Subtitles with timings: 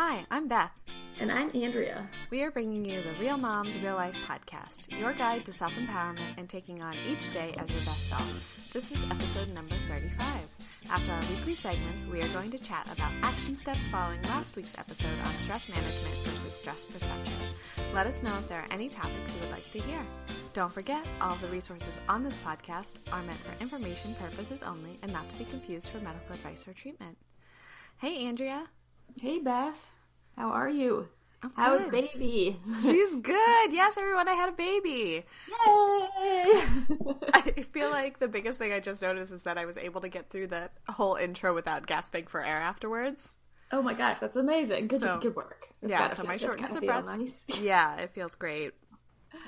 [0.00, 0.70] Hi, I'm Beth.
[1.18, 2.08] And I'm Andrea.
[2.30, 6.38] We are bringing you the Real Moms Real Life podcast, your guide to self empowerment
[6.38, 8.70] and taking on each day as your best self.
[8.72, 10.22] This is episode number 35.
[10.88, 14.78] After our weekly segments, we are going to chat about action steps following last week's
[14.78, 17.34] episode on stress management versus stress perception.
[17.92, 20.00] Let us know if there are any topics you would like to hear.
[20.52, 25.12] Don't forget, all the resources on this podcast are meant for information purposes only and
[25.12, 27.18] not to be confused for medical advice or treatment.
[27.96, 28.68] Hey, Andrea.
[29.16, 29.78] Hey, Beth.
[30.36, 31.08] How are you?
[31.42, 31.90] I'm How's good.
[31.92, 32.60] baby?
[32.82, 33.72] She's good.
[33.72, 35.24] Yes, everyone, I had a baby.
[35.66, 36.62] Yay!
[37.34, 40.08] I feel like the biggest thing I just noticed is that I was able to
[40.08, 43.28] get through that whole intro without gasping for air afterwards.
[43.70, 44.84] oh my gosh, that's amazing.
[44.84, 45.66] Because So- it could work.
[45.80, 47.44] It's yeah, so feel- my shortness of breath- Nice.
[47.60, 48.72] Yeah, it feels great.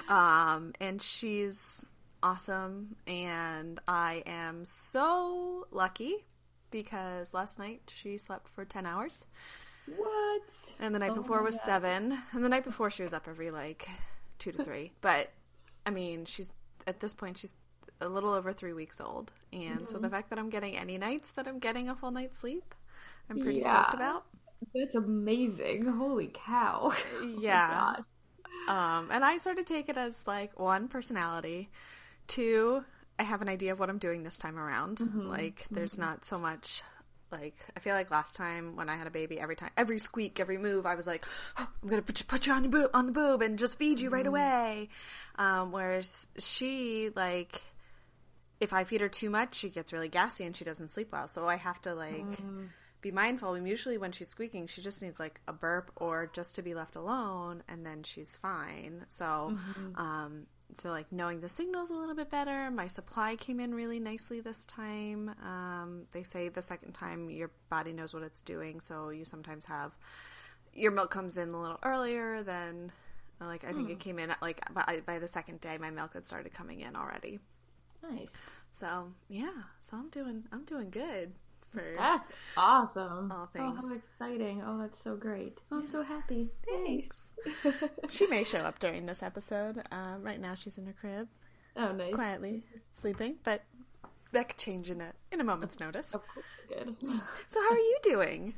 [0.08, 1.84] Um, and she's
[2.22, 6.24] awesome, and I am so lucky
[6.70, 9.24] because last night she slept for 10 hours,
[9.87, 10.42] What?
[10.78, 11.61] and the night Oh before was God.
[11.61, 13.88] seven, and the night before she was up every like
[14.39, 14.92] two to three.
[15.00, 15.31] but
[15.86, 16.48] I mean, she's
[16.86, 17.53] at this point, she's
[18.00, 20.11] a little over three weeks old, and so the Mm-hmm.
[20.11, 22.75] fact that I'm getting any nights that I'm getting a full night's sleep,
[23.28, 23.62] I'm pretty Yeah.
[23.62, 24.25] stoked about.
[24.75, 25.87] That's amazing.
[25.87, 26.92] Holy cow.
[27.37, 27.64] Oh Yeah.
[27.66, 28.05] gosh.
[28.69, 31.70] Um, and I sort of take it as like one personality,
[32.28, 32.84] two
[33.20, 34.98] I have an idea of what I'm doing this time around.
[34.98, 35.28] Mm-hmm.
[35.28, 36.82] Like there's not so much
[37.30, 40.40] like I feel like last time when I had a baby, every time, every squeak,
[40.40, 41.24] every move, I was like,
[41.58, 43.78] oh, I'm gonna put you, put you on your boob, on the boob and just
[43.78, 44.28] feed you right Mm-hmm.
[44.34, 44.88] away.
[45.36, 47.62] Um, whereas she like.
[48.58, 51.28] If I feed her too much, she gets really gassy and she doesn't sleep well.
[51.28, 52.64] So I have to like Mm-hmm.
[53.00, 53.54] be mindful.
[53.54, 56.74] And usually when she's squeaking, she just needs like a burp or just to be
[56.74, 59.06] left alone, and then she's fine.
[59.08, 59.56] So,
[59.94, 60.46] um,
[60.78, 62.70] so like knowing the signals a little bit better.
[62.70, 65.34] My supply came in really nicely this time.
[65.44, 69.64] Um, they say the second time your body knows what it's doing, so you sometimes
[69.66, 69.92] have
[70.72, 72.92] your milk comes in a little earlier than.
[73.42, 76.12] Like I think it came in at, like by, by the second day, my milk
[76.12, 77.38] had started coming in already.
[78.02, 78.36] Nice.
[78.78, 79.48] So yeah,
[79.80, 81.32] so I'm doing I'm doing good
[81.72, 82.25] for That's
[82.59, 83.32] awesome.
[83.32, 83.78] All Oh, things.
[83.80, 84.62] how exciting.
[84.66, 85.59] Oh, that's so great.
[85.72, 86.50] Oh, I'm so happy.
[86.66, 87.16] Thanks.
[88.09, 89.83] She may show up during this episode.
[89.91, 91.28] Um, right now, she's in her crib,
[91.77, 92.15] Oh, nice.
[92.15, 92.62] quietly
[93.01, 93.62] sleeping, but
[94.33, 96.06] that could change in a in a moment's notice.
[96.09, 96.25] Course,
[96.69, 96.97] good.
[97.49, 98.55] So, how are you doing?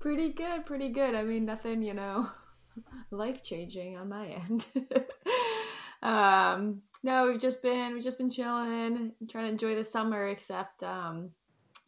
[0.00, 1.14] Pretty good, pretty good.
[1.14, 2.28] I mean, nothing, you know,
[3.10, 4.66] life changing on my end.
[6.02, 10.28] um, no, we've just been we've just been chilling, trying to enjoy the summer.
[10.28, 11.30] Except um,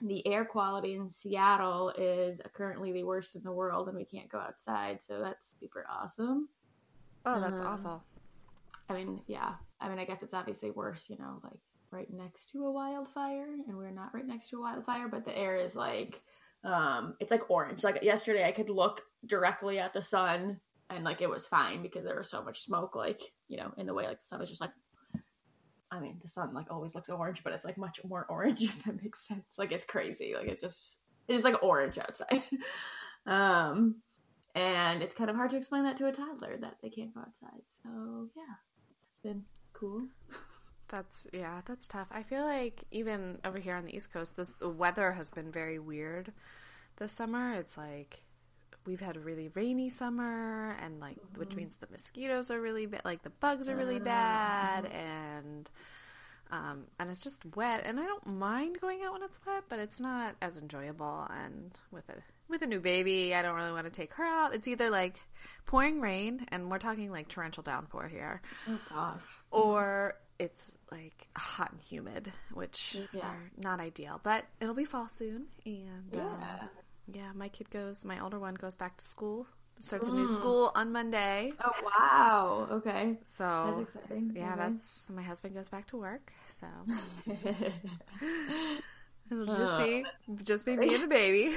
[0.07, 4.29] the air quality in Seattle is currently the worst in the world, and we can't
[4.29, 4.99] go outside.
[5.03, 6.49] So that's super awesome.
[7.25, 8.05] Oh, that's Um, awful.
[8.89, 9.55] I mean, yeah.
[9.81, 11.59] I mean, I guess it's obviously worse, you know, like
[11.91, 15.37] right next to a wildfire, and we're not right next to a wildfire, but the
[15.37, 16.21] air is like,
[16.65, 17.83] um, it's like orange.
[17.83, 20.61] Like yesterday, I could look directly at the sun,
[20.91, 23.87] and like it was fine because there was so much smoke, like you know, in
[23.87, 24.71] the way like the sun was just like.
[25.95, 28.85] I mean, the sun like always looks orange, but it's like much more orange if
[28.85, 29.55] that makes sense.
[29.59, 30.35] Like it's crazy.
[30.37, 32.43] Like it's just it's just like orange outside.
[33.27, 33.97] um,
[34.55, 37.21] and it's kind of hard to explain that to a toddler that they can't go
[37.21, 37.63] outside.
[37.83, 38.55] So yeah,
[39.13, 40.07] it's been cool.
[40.89, 42.09] That's yeah, that's tough.
[42.13, 45.51] I feel like even over here on the East Coast, this the weather has been
[45.51, 46.31] very weird
[46.99, 47.55] this summer.
[47.55, 48.21] It's like
[48.87, 53.03] we've had a really rainy summer, and like which means the mosquitoes are really bad,
[53.05, 55.71] like the bugs are really bad, and
[56.51, 57.83] um, and it's just wet.
[57.85, 61.27] And I don't mind going out when it's wet, but it's not as enjoyable.
[61.31, 62.15] And with a
[62.49, 64.55] with a new baby, I don't really want to take her out.
[64.55, 65.19] It's either like
[65.67, 69.23] pouring rain, and we're talking like torrential downpour here, Oh gosh.
[69.51, 73.27] or it's like hot and humid, which Yeah.
[73.27, 74.21] are not ideal.
[74.23, 76.23] But it'll be fall soon, and Yeah.
[76.23, 76.69] um,
[77.13, 78.05] yeah, my kid goes.
[78.05, 79.47] My older one goes back to school.
[79.81, 80.33] Starts a new mm.
[80.33, 81.53] school on Monday.
[81.63, 82.69] Oh wow.
[82.71, 83.19] Okay.
[83.33, 84.33] So That's exciting.
[84.35, 84.63] yeah, Okay.
[84.63, 86.33] that's my husband goes back to work.
[86.49, 86.67] So
[89.31, 90.05] it'll just be
[90.45, 91.55] just be me and the baby.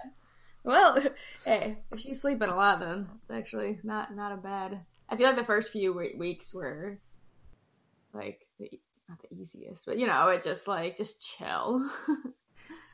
[0.64, 1.02] well,
[1.44, 4.80] hey, if she's sleeping a lot, then it's actually not not a bad.
[5.08, 6.98] I feel like the first few weeks were
[8.12, 8.70] like the
[9.08, 11.88] not the easiest, but you know, it just like just chill.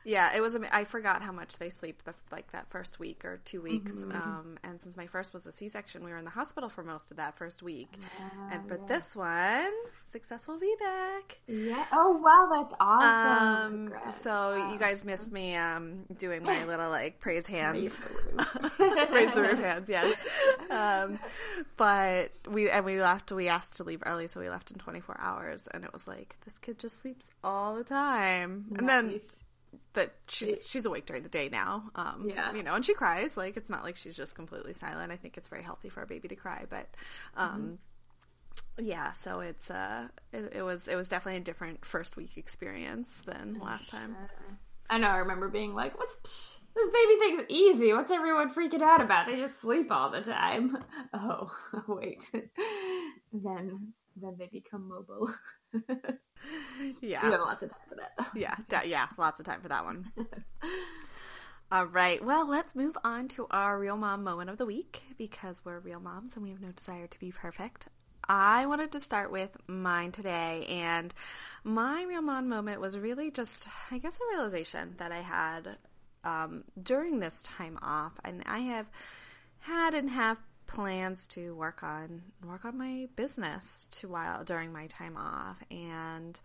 [0.05, 0.57] Yeah, it was.
[0.71, 3.93] I forgot how much they sleep the like that first week or two weeks.
[3.93, 4.11] Mm-hmm.
[4.11, 7.11] Um, and since my first was a C-section, we were in the hospital for most
[7.11, 7.97] of that first week.
[8.51, 8.85] and for yeah.
[8.87, 9.71] this one,
[10.11, 11.37] successful VBAC.
[11.47, 11.85] yeah.
[11.91, 13.93] Oh wow, that's awesome.
[13.93, 17.77] Um, so you guys missed me um doing my little like praise hands.
[17.77, 19.09] Raise the roof.
[19.11, 20.15] Raise the roof hands, yes.
[20.69, 21.19] Um,
[21.77, 23.31] but we and we left.
[23.31, 26.35] We asked to leave early, so we left in 24 hours, and it was like
[26.45, 28.65] this kid just sleeps all the time.
[28.77, 29.21] And then.
[29.93, 31.91] That she's she's awake during the day now.
[31.95, 32.53] Um, Yeah.
[32.53, 33.37] you know, and she cries.
[33.37, 35.11] Like it's not like she's just completely silent.
[35.11, 36.87] I think it's very healthy for a baby to cry, but
[37.35, 37.77] um,
[38.79, 39.11] yeah.
[39.13, 43.59] So it's uh, it, it was it was definitely a different first week experience than
[43.61, 44.15] last time.
[44.89, 45.07] I know.
[45.09, 47.93] I remember being like, "What's psh, this baby thing's easy?
[47.93, 49.27] What's everyone freaking out about?
[49.27, 50.77] They just sleep all the time."
[51.13, 51.51] Oh,
[51.87, 52.29] wait.
[53.33, 55.29] then then they become mobile.
[57.01, 58.11] Yeah, We have lots of time for that.
[58.17, 58.25] Though.
[58.39, 59.07] yeah, da- yeah.
[59.17, 60.11] Lots of time for that one.
[61.71, 62.23] All right.
[62.23, 65.99] Well, let's move on to our real mom moment of the week because we're real
[66.01, 67.87] moms and we have no desire to be perfect.
[68.27, 71.13] I wanted to start with mine today, and
[71.65, 75.77] my real mom moment was really just, I guess, a realization that I had
[76.23, 78.87] um, during this time off, and I have
[79.59, 80.37] had and have
[80.73, 86.39] plans to work on work on my business to while during my time off, and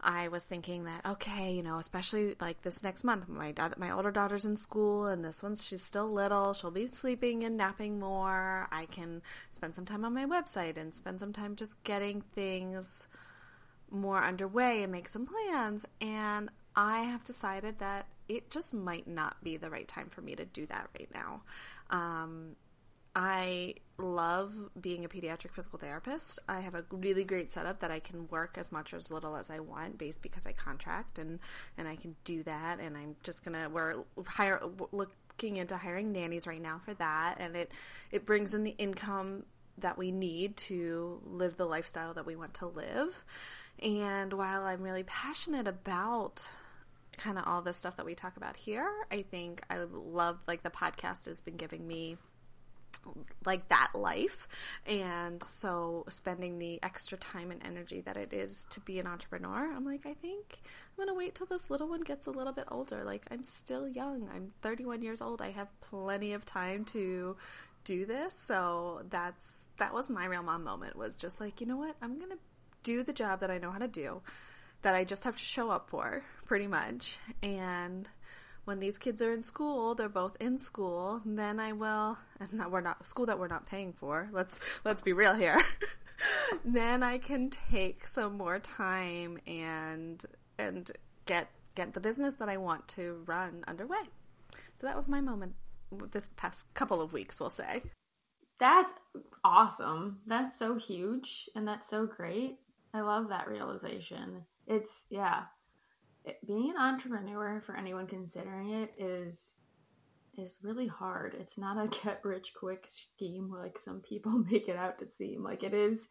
[0.00, 3.90] I was thinking that okay, you know, especially like this next month, my da- my
[3.90, 6.52] older daughter's in school, and this one she's still little.
[6.52, 8.68] She'll be sleeping and napping more.
[8.72, 9.22] I can
[9.52, 13.08] spend some time on my website and spend some time just getting things
[13.90, 15.84] more underway and make some plans.
[16.00, 20.34] And I have decided that it just might not be the right time for me
[20.34, 21.42] to do that right now.
[21.90, 22.56] Um,
[23.14, 26.38] I love being a pediatric physical therapist.
[26.48, 29.36] I have a really great setup that I can work as much or as little
[29.36, 31.38] as I want, based because I contract and
[31.76, 32.80] and I can do that.
[32.80, 34.60] And I'm just gonna we're hire
[34.92, 37.72] looking into hiring nannies right now for that, and it
[38.10, 39.44] it brings in the income
[39.78, 43.24] that we need to live the lifestyle that we want to live.
[43.82, 46.50] And while I'm really passionate about
[47.16, 50.62] kind of all the stuff that we talk about here, I think I love like
[50.62, 52.16] the podcast has been giving me
[53.44, 54.48] like that life.
[54.86, 59.72] And so spending the extra time and energy that it is to be an entrepreneur
[59.72, 62.64] i'm like i think i'm gonna wait till this little one gets a little bit
[62.68, 63.04] older.
[63.04, 64.28] Like i'm still young.
[64.34, 65.42] I'm 31 years old.
[65.42, 67.36] I have plenty of time to
[67.84, 68.36] do this.
[68.44, 71.96] So that's that was my real mom moment was just like you know what?
[72.02, 72.36] I'm gonna
[72.82, 74.20] do the job that i know how to do
[74.82, 77.18] that i just have to show up for pretty much.
[77.42, 78.08] And
[78.64, 82.70] when these kids are in school, they're both in school, then I will and not,
[82.70, 84.28] we're not school that we're not paying for.
[84.32, 85.60] Let's let's be real here.
[86.64, 90.24] then I can take some more time and
[90.58, 90.90] and
[91.26, 94.10] get get the business that I want to run underway.
[94.74, 95.54] So that was my moment
[96.10, 97.82] this past couple of weeks, we'll say.
[98.58, 98.92] That's
[99.44, 100.18] awesome.
[100.26, 102.58] That's so huge and that's so great.
[102.94, 104.42] I love that realization.
[104.66, 105.44] It's yeah.
[106.24, 109.50] It, being an entrepreneur for anyone considering it is
[110.38, 111.36] is really hard.
[111.38, 115.42] It's not a get rich quick scheme like some people make it out to seem.
[115.42, 116.06] Like it is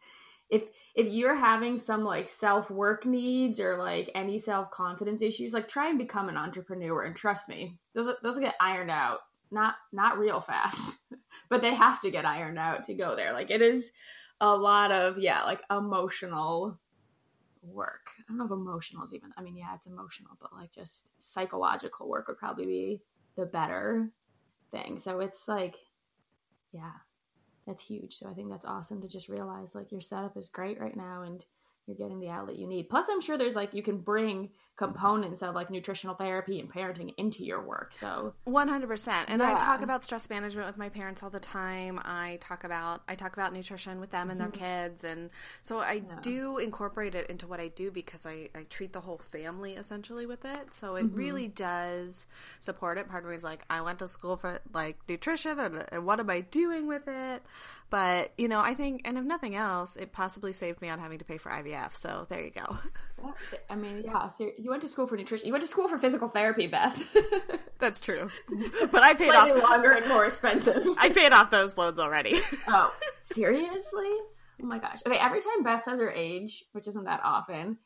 [0.50, 0.64] if
[0.94, 5.98] if you're having some like self-work needs or like any self-confidence issues, like try and
[5.98, 9.20] become an entrepreneur and trust me, those those will get ironed out.
[9.50, 10.98] Not not real fast.
[11.48, 13.32] but they have to get ironed out to go there.
[13.32, 13.90] Like it is
[14.40, 16.78] a lot of yeah, like emotional
[17.62, 18.10] work.
[18.18, 19.30] I don't know if emotional is even.
[19.36, 23.02] I mean, yeah, it's emotional, but like just psychological work would probably be
[23.36, 24.10] the better
[24.70, 25.00] thing.
[25.00, 25.76] So it's like,
[26.72, 26.92] yeah,
[27.66, 28.16] that's huge.
[28.16, 31.22] So I think that's awesome to just realize like your setup is great right now
[31.22, 31.44] and
[31.86, 32.88] you're getting the outlet you need.
[32.88, 37.12] Plus, I'm sure there's like you can bring components of like nutritional therapy and parenting
[37.18, 37.92] into your work.
[37.98, 38.32] So.
[38.46, 42.00] 100% and i talk about stress management with my parents all the time.
[42.02, 44.88] I talk about i talk about nutrition with them and their mm-hmm.
[44.88, 45.30] kids and
[45.60, 49.18] so i do incorporate it into what i do because i, I treat the whole
[49.18, 50.74] family essentially with it.
[50.74, 51.16] So it mm-hmm.
[51.16, 52.26] really does
[52.60, 53.08] support it.
[53.08, 56.18] Part of me is like i went to school for like nutrition and, and what
[56.18, 57.42] am i doing with it?
[57.90, 61.18] But you know i think and if nothing else it possibly saved me on having
[61.18, 62.78] to pay for ivf so there you go.
[63.70, 64.28] I mean, yeah.
[64.30, 65.46] So you went to school for nutrition.
[65.46, 67.02] You went to school for physical therapy, Beth.
[67.78, 68.30] that's true
[68.92, 70.86] but i paid off longer and more expensive.
[70.98, 72.94] i paid off those loans already Oh,
[73.34, 74.06] seriously?
[74.62, 75.00] Oh my gosh.
[75.04, 77.78] Okay, every time Beth says her age, which isn't that often,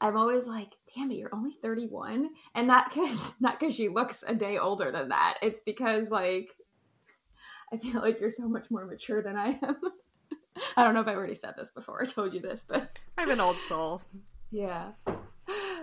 [0.00, 2.30] I'm always like, damn it, you're only 31.
[2.54, 5.38] And not because not because she looks a day older than that.
[5.42, 6.50] It's because like
[7.72, 9.76] I feel like you're so much more mature than I am.
[10.76, 13.30] I don't know if I already said this before I told you this, but i'm
[13.30, 14.02] an old soul
[14.50, 14.90] yeah.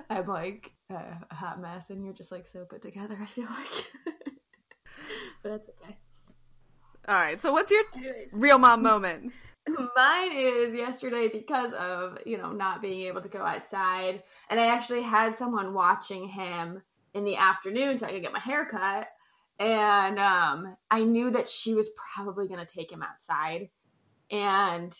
[0.09, 3.45] I'm like uh, a hot mess and you're just like so put together, I feel
[3.45, 3.85] like.
[5.43, 5.97] but that's okay.
[7.07, 7.41] All right.
[7.41, 8.29] So, what's your Anyways.
[8.31, 9.31] real mom moment?
[9.95, 14.23] Mine is yesterday because of, you know, not being able to go outside.
[14.49, 16.81] And I actually had someone watching him
[17.13, 19.07] in the afternoon so I could get my hair cut.
[19.59, 23.69] And um, I knew that she was probably going to take him outside.
[24.31, 24.93] And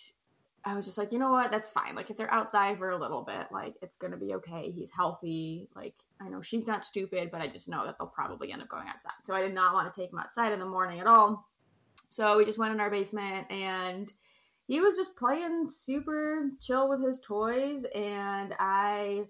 [0.66, 1.52] I was just like, you know what?
[1.52, 1.96] That's fine.
[1.96, 4.70] Like, if they're outside for a little bit, like, it's going to be okay.
[4.70, 5.70] He's healthy.
[5.76, 8.68] Like, I know she's not stupid, but I just know that they'll probably end up
[8.68, 9.14] going outside.
[9.26, 11.48] So I did not want to take him outside in the morning at all.
[12.10, 14.12] So we just went in our basement and
[14.68, 19.24] he was just playing super chill with his toys and I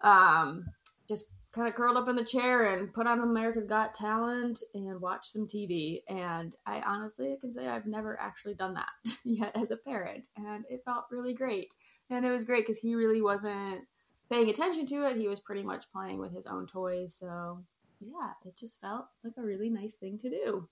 [0.00, 0.66] um
[1.08, 5.00] just kind of curled up in the chair and put on America's Got Talent and
[5.00, 6.02] watched some TV.
[6.08, 10.26] And I honestly can say I've never actually done that yet as a parent.
[10.36, 11.72] And it felt really great.
[12.10, 13.86] And it was great because he really wasn't
[14.30, 15.16] paying attention to it.
[15.16, 17.16] He was pretty much playing with his own toys.
[17.18, 17.60] So,
[18.00, 20.68] yeah, it just felt like a really nice thing to do.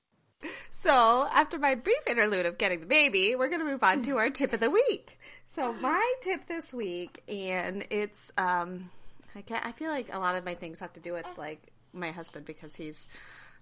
[0.71, 4.17] So, after my brief interlude of getting the baby, we're going to move on to
[4.17, 5.21] our tip of the week.
[5.51, 8.91] So, my tip this week, and it's, um,
[9.35, 12.11] I, I feel like a lot of my things have to do with like my
[12.11, 13.07] husband because he's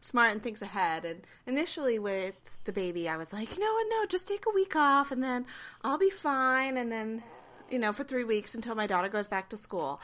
[0.00, 1.04] smart and thinks ahead.
[1.04, 2.34] And initially with
[2.64, 5.46] the baby, I was like, what, no, just take a week off and then
[5.82, 6.76] I'll be fine.
[6.76, 7.22] And then,
[7.70, 10.00] you know, for three weeks until my daughter goes back to school.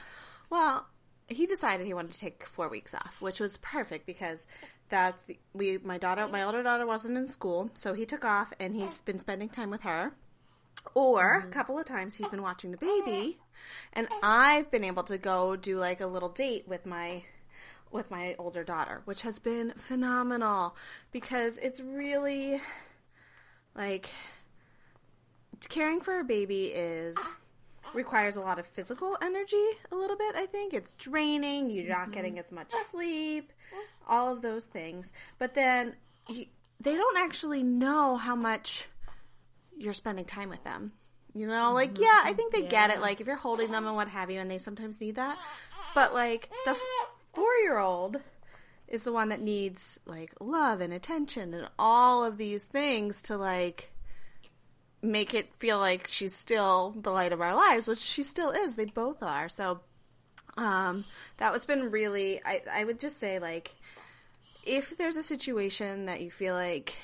[0.50, 0.86] Well,
[1.28, 4.46] he decided he wanted to take four weeks off, which was perfect because
[4.88, 5.18] that
[5.52, 9.02] we my daughter my older daughter wasn't in school, so he took off and he's
[9.02, 10.12] been spending time with her.
[10.94, 11.48] Or mm-hmm.
[11.48, 13.38] a couple of times he's been watching the baby,
[13.92, 17.24] and I've been able to go do like a little date with my
[17.90, 20.76] with my older daughter, which has been phenomenal
[21.12, 22.60] because it's really
[23.74, 24.10] like
[25.68, 27.16] caring for a baby is
[27.94, 32.02] requires a lot of physical energy a little bit i think it's draining you're not
[32.02, 32.12] mm-hmm.
[32.12, 33.52] getting as much sleep
[34.08, 35.94] all of those things but then
[36.28, 36.46] you,
[36.80, 38.88] they don't actually know how much
[39.76, 40.92] you're spending time with them.
[41.34, 42.02] You know, like mm-hmm.
[42.02, 42.68] yeah, I think they yeah.
[42.68, 43.00] get it.
[43.00, 45.36] Like if you're holding them and what have you, and they sometimes need that.
[45.94, 46.76] But like the
[47.34, 48.18] four year old
[48.88, 53.36] is the one that needs like love and attention and all of these things to
[53.36, 53.90] like
[55.02, 58.74] make it feel like she's still the light of our lives, which she still is.
[58.74, 59.48] They both are.
[59.48, 59.80] So
[60.56, 61.04] um,
[61.36, 62.40] that was been really.
[62.44, 63.74] I I would just say like
[64.64, 66.96] if there's a situation that you feel like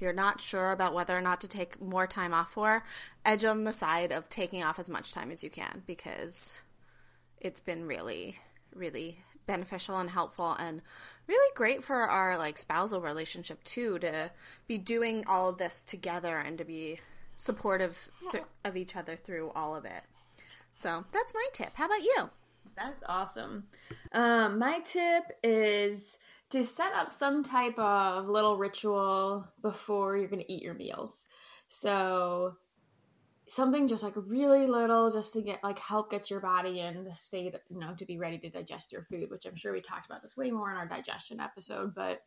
[0.00, 2.84] you're not sure about whether or not to take more time off for,
[3.24, 6.62] edge on the side of taking off as much time as you can because
[7.40, 8.38] it's been really,
[8.74, 10.82] really beneficial and helpful and
[11.26, 14.30] really great for our like spousal relationship too to
[14.66, 17.00] be doing all of this together and to be
[17.36, 20.02] supportive th- of each other through all of it.
[20.82, 21.70] So that's my tip.
[21.74, 22.30] How about you?
[22.76, 23.64] That's awesome.
[24.12, 26.18] Um, my tip is
[26.50, 31.26] to set up some type of little ritual before you're going to eat your meals.
[31.68, 32.56] So
[33.50, 37.14] something just like really little just to get like help get your body in the
[37.14, 40.06] state you know to be ready to digest your food which i'm sure we talked
[40.06, 42.20] about this way more in our digestion episode but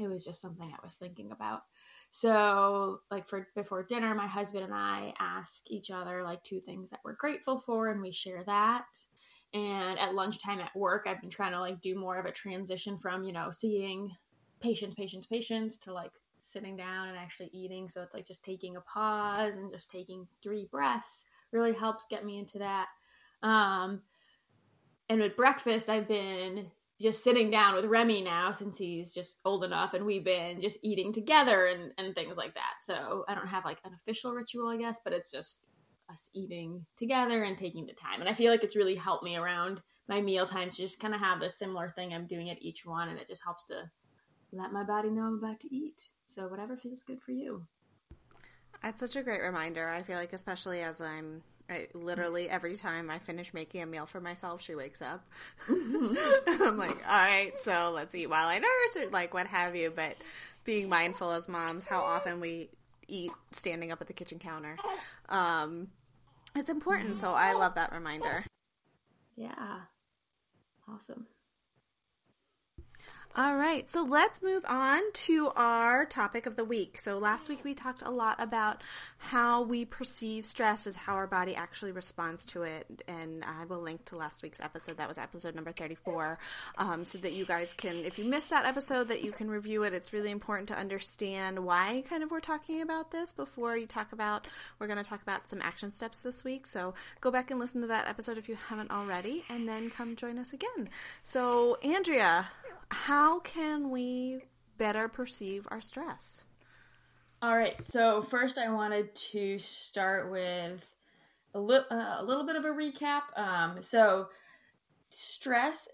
[0.00, 1.62] it was just something i was thinking about
[2.10, 6.90] so like for before dinner my husband and i ask each other like two things
[6.90, 8.86] that we're grateful for and we share that
[9.54, 12.98] and at lunchtime at work i've been trying to like do more of a transition
[12.98, 14.10] from you know seeing
[14.60, 18.76] patients patients patients to like sitting down and actually eating so it's like just taking
[18.76, 22.86] a pause and just taking three breaths really helps get me into that
[23.42, 24.00] um
[25.08, 26.66] and with breakfast i've been
[27.00, 30.78] just sitting down with Remy now since he's just old enough and we've been just
[30.82, 32.74] eating together and, and things like that.
[32.82, 35.60] So I don't have like an official ritual, I guess, but it's just
[36.10, 38.20] us eating together and taking the time.
[38.20, 41.14] And I feel like it's really helped me around my meal times to just kind
[41.14, 43.08] of have a similar thing I'm doing at each one.
[43.08, 43.90] And it just helps to
[44.52, 46.02] let my body know I'm about to eat.
[46.26, 47.62] So whatever feels good for you.
[48.82, 49.88] That's such a great reminder.
[49.88, 54.06] I feel like, especially as I'm I, literally every time I finish making a meal
[54.06, 55.26] for myself, she wakes up.
[55.68, 59.92] I'm like, all right, so let's eat while I nurse or like what have you.
[59.94, 60.16] But
[60.64, 62.70] being mindful as moms, how often we
[63.06, 64.76] eat standing up at the kitchen counter.
[65.28, 65.88] Um,
[66.58, 67.10] it's important.
[67.10, 67.20] Mm-hmm.
[67.20, 68.44] So I love that reminder.
[69.36, 69.80] Yeah.
[70.88, 71.26] Awesome.
[73.36, 76.98] All right, so let's move on to our topic of the week.
[76.98, 78.82] So last week we talked a lot about
[79.18, 83.80] how we perceive stress as how our body actually responds to it, and I will
[83.80, 84.96] link to last week's episode.
[84.96, 86.38] That was episode number thirty-four,
[86.78, 89.84] um, so that you guys can, if you missed that episode, that you can review
[89.84, 89.92] it.
[89.92, 94.12] It's really important to understand why kind of we're talking about this before you talk
[94.12, 94.48] about.
[94.80, 96.66] We're going to talk about some action steps this week.
[96.66, 100.16] So go back and listen to that episode if you haven't already, and then come
[100.16, 100.88] join us again.
[101.22, 102.48] So Andrea
[102.90, 104.44] how can we
[104.76, 106.44] better perceive our stress?
[107.40, 107.76] All right.
[107.90, 110.84] So first, I wanted to start with
[111.54, 113.22] a, uh, a little bit of a recap.
[113.36, 114.28] Um, so
[115.10, 115.88] stress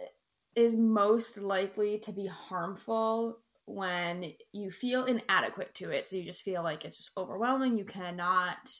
[0.56, 6.06] is most likely to be harmful when you feel inadequate to it.
[6.06, 7.76] So you just feel like it's just overwhelming.
[7.76, 8.72] You cannot,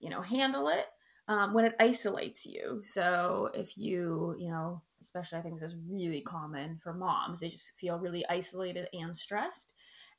[0.00, 0.86] you know, handle it.
[1.26, 2.82] Um, when it isolates you.
[2.84, 7.40] So if you, you know, especially I think this is really common for moms.
[7.40, 9.72] They just feel really isolated and stressed.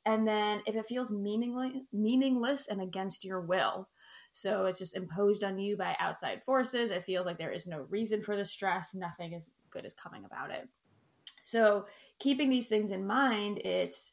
[0.06, 3.88] And then if it feels meaningless, meaningless and against your will,
[4.32, 6.90] so it's just imposed on you by outside forces.
[6.90, 8.94] It feels like there is no reason for the stress.
[8.94, 10.68] Nothing is good is coming about it.
[11.44, 11.86] So
[12.18, 14.12] keeping these things in mind, it's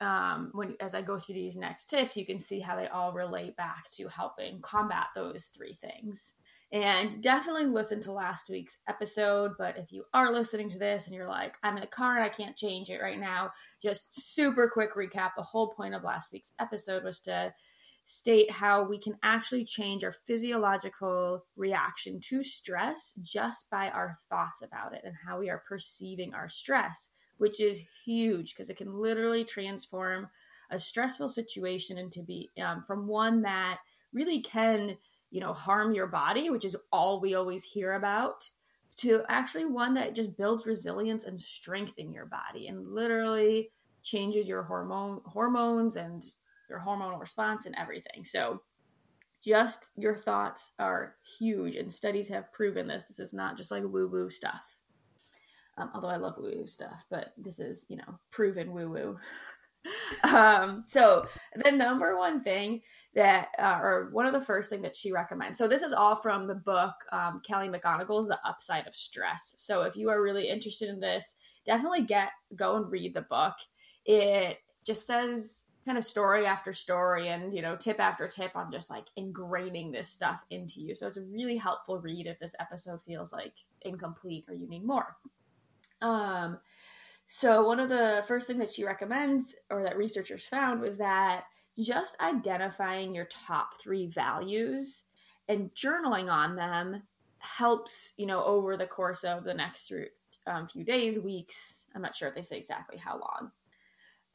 [0.00, 3.12] um, when as I go through these next tips, you can see how they all
[3.12, 6.34] relate back to helping combat those three things.
[6.70, 9.52] And definitely listen to last week's episode.
[9.58, 12.24] But if you are listening to this and you're like, I'm in the car and
[12.24, 13.50] I can't change it right now,
[13.82, 15.30] just super quick recap.
[15.34, 17.54] The whole point of last week's episode was to
[18.04, 24.62] state how we can actually change our physiological reaction to stress just by our thoughts
[24.62, 27.08] about it and how we are perceiving our stress,
[27.38, 30.28] which is huge because it can literally transform
[30.70, 33.78] a stressful situation into be um, from one that
[34.12, 34.96] really can
[35.30, 38.48] you know, harm your body, which is all we always hear about,
[38.98, 43.70] to actually one that just builds resilience and strength in your body and literally
[44.02, 46.24] changes your hormone hormones and
[46.68, 48.24] your hormonal response and everything.
[48.24, 48.62] So
[49.44, 53.04] just your thoughts are huge and studies have proven this.
[53.04, 54.62] This is not just like woo woo stuff.
[55.76, 59.18] Um, although I love woo woo stuff, but this is, you know, proven woo woo.
[60.34, 61.26] um, so
[61.64, 62.82] the number one thing
[63.14, 65.58] that, uh, or one of the first thing that she recommends.
[65.58, 69.54] So this is all from the book um, Kelly McGonigal's The Upside of Stress.
[69.56, 71.24] So if you are really interested in this,
[71.66, 73.54] definitely get go and read the book.
[74.04, 78.70] It just says kind of story after story and you know tip after tip on
[78.70, 80.94] just like ingraining this stuff into you.
[80.94, 84.84] So it's a really helpful read if this episode feels like incomplete or you need
[84.84, 85.16] more.
[86.02, 86.58] Um,
[87.28, 91.44] so one of the first thing that she recommends or that researchers found was that
[91.78, 95.04] just identifying your top 3 values
[95.48, 97.02] and journaling on them
[97.38, 99.92] helps, you know, over the course of the next
[100.46, 103.50] um, few days, weeks, I'm not sure if they say exactly how long.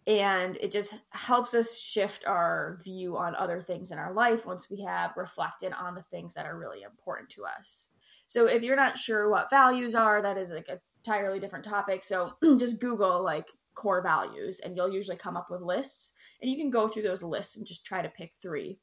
[0.06, 4.70] And it just helps us shift our view on other things in our life once
[4.70, 7.88] we have reflected on the things that are really important to us.
[8.28, 12.04] So if you're not sure what values are, that is like a entirely different topic.
[12.04, 16.58] So just Google like core values and you'll usually come up with lists and you
[16.58, 18.78] can go through those lists and just try to pick three.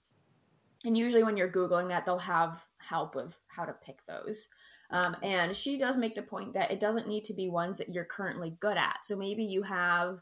[0.84, 4.48] And usually when you're Googling that, they'll have help with how to pick those.
[4.90, 7.90] Um, and she does make the point that it doesn't need to be ones that
[7.90, 8.98] you're currently good at.
[9.04, 10.20] So maybe you have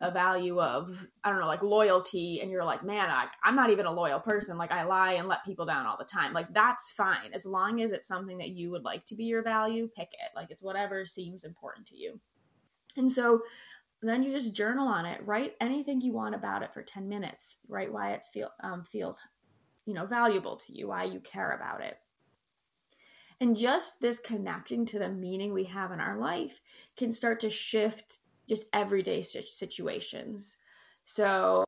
[0.00, 3.70] a value of I don't know like loyalty and you're like man I, I'm not
[3.70, 6.52] even a loyal person like I lie and let people down all the time like
[6.52, 9.88] that's fine as long as it's something that you would like to be your value
[9.96, 12.20] pick it like it's whatever seems important to you
[12.98, 13.40] and so
[14.02, 15.24] then you just journal on it.
[15.26, 17.56] Write anything you want about it for 10 minutes.
[17.68, 19.20] Write why it feel um, feels
[19.86, 21.98] you know valuable to you why you care about it.
[23.40, 26.58] And just this connecting to the meaning we have in our life
[26.96, 30.56] can start to shift just everyday situations.
[31.04, 31.64] So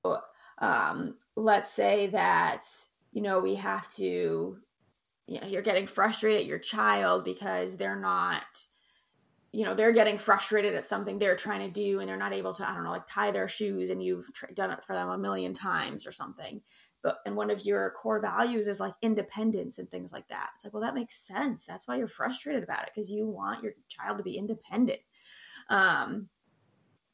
[0.58, 2.64] um, let's say that
[3.12, 4.58] you know we have to
[5.26, 8.44] you know you're getting frustrated at your child because they're not
[9.52, 12.52] you know they're getting frustrated at something they're trying to do and they're not able
[12.52, 15.18] to i don't know like tie their shoes and you've done it for them a
[15.18, 16.61] million times or something.
[17.02, 20.50] But and one of your core values is like independence and things like that.
[20.56, 21.64] It's like well that makes sense.
[21.64, 25.00] That's why you're frustrated about it because you want your child to be independent.
[25.70, 26.28] Um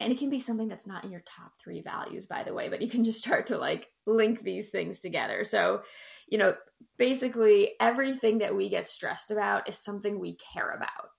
[0.00, 2.68] and it can be something that's not in your top three values by the way
[2.68, 5.44] but you can just start to like link these things together.
[5.44, 5.82] So
[6.28, 6.54] you know
[6.96, 11.10] basically everything that we get stressed about is something we care about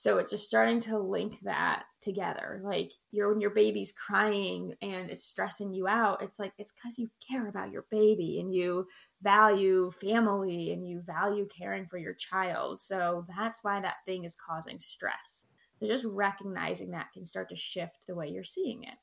[0.00, 5.10] so it's just starting to link that together like you're when your baby's crying and
[5.10, 8.86] it's stressing you out it's like it's because you care about your baby and you
[9.22, 14.36] value family and you value caring for your child so that's why that thing is
[14.36, 15.46] causing stress
[15.78, 18.98] so just recognizing that can start to shift the way you're seeing it.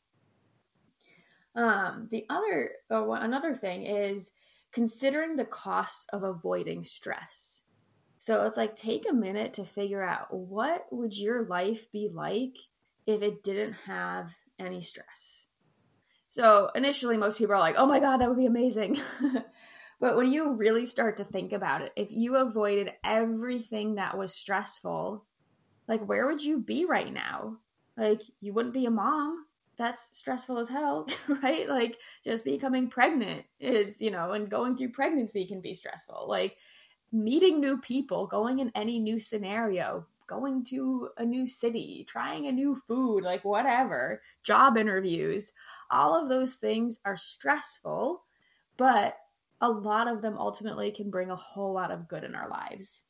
[1.57, 4.29] Um, the other, uh, another thing is
[4.73, 7.54] considering the cost of avoiding stress.
[8.25, 12.57] So it's like take a minute to figure out what would your life be like
[13.05, 15.45] if it didn't have any stress.
[16.29, 18.99] So initially, most people are like, "Oh my god, that would be amazing."
[19.99, 24.33] but when you really start to think about it, if you avoided everything that was
[24.33, 25.25] stressful
[25.87, 27.57] like where would you be right now
[27.97, 29.45] like you wouldn't be a mom
[29.77, 31.07] that's stressful as hell
[31.43, 36.25] right like just becoming pregnant is you know and going through pregnancy can be stressful
[36.27, 36.57] like
[37.11, 42.51] meeting new people going in any new scenario going to a new city trying a
[42.51, 45.51] new food like whatever job interviews
[45.91, 48.23] all of those things are stressful
[48.77, 49.17] but
[49.61, 53.01] a lot of them ultimately can bring a whole lot of good in our lives.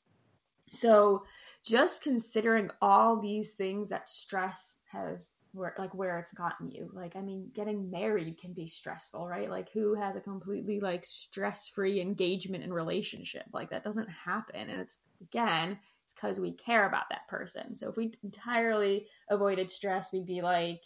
[0.71, 1.23] So
[1.63, 6.89] just considering all these things that stress has where like where it's gotten you.
[6.93, 9.49] Like I mean, getting married can be stressful, right?
[9.49, 13.45] Like who has a completely like stress-free engagement and relationship?
[13.53, 17.75] Like that doesn't happen and it's again, it's cuz we care about that person.
[17.75, 20.81] So if we entirely avoided stress, we'd be like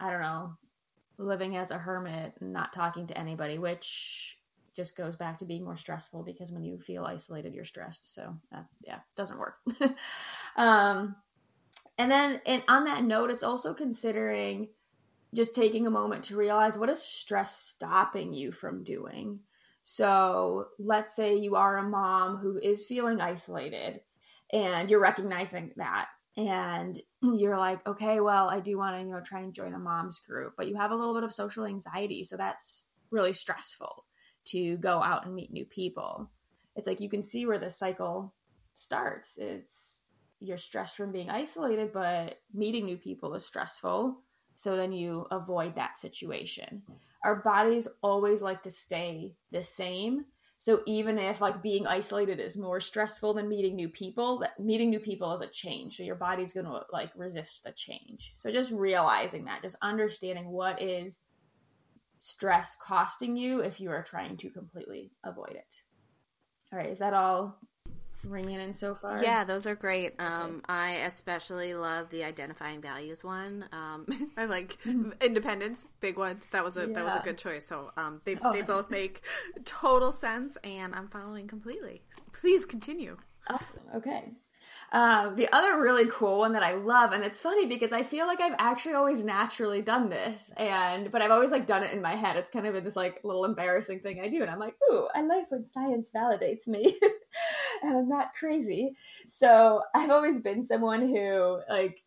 [0.00, 0.58] I don't know,
[1.18, 4.38] living as a hermit and not talking to anybody, which
[4.76, 8.12] just goes back to being more stressful because when you feel isolated, you're stressed.
[8.14, 9.56] So uh, yeah, doesn't work.
[10.56, 11.16] um,
[11.98, 14.68] and then and on that note, it's also considering
[15.34, 19.40] just taking a moment to realize what is stress stopping you from doing.
[19.82, 24.00] So let's say you are a mom who is feeling isolated
[24.52, 29.20] and you're recognizing that and you're like, okay, well, I do want to, you know,
[29.20, 32.24] try and join a mom's group, but you have a little bit of social anxiety.
[32.24, 34.04] So that's really stressful
[34.46, 36.30] to go out and meet new people.
[36.76, 38.34] It's like you can see where the cycle
[38.74, 39.36] starts.
[39.36, 39.93] It's
[40.44, 44.20] you're stressed from being isolated, but meeting new people is stressful.
[44.56, 46.82] So then you avoid that situation.
[47.24, 50.26] Our bodies always like to stay the same.
[50.58, 54.90] So even if like being isolated is more stressful than meeting new people, that meeting
[54.90, 55.96] new people is a change.
[55.96, 58.34] So your body's going to like resist the change.
[58.36, 61.18] So just realizing that, just understanding what is
[62.18, 65.82] stress costing you if you are trying to completely avoid it.
[66.72, 67.58] All right, is that all
[68.24, 69.22] ringing in so far?
[69.22, 70.14] Yeah, those are great.
[70.18, 73.66] Um, I especially love the identifying values one.
[73.72, 75.10] Um, I like mm-hmm.
[75.20, 76.40] independence, big one.
[76.52, 76.94] That was a yeah.
[76.94, 77.66] that was a good choice.
[77.66, 78.66] So um, they oh, they nice.
[78.66, 79.22] both make
[79.64, 82.02] total sense, and I'm following completely.
[82.32, 83.16] Please continue.
[83.48, 83.66] Awesome.
[83.96, 84.32] Okay.
[84.92, 88.26] Uh, the other really cool one that I love, and it's funny because I feel
[88.26, 92.00] like I've actually always naturally done this, and but I've always like done it in
[92.00, 92.36] my head.
[92.36, 95.08] It's kind of been this like little embarrassing thing I do, and I'm like, ooh,
[95.12, 96.96] I like when science validates me,
[97.86, 98.96] I'm not crazy.
[99.28, 102.02] So I've always been someone who like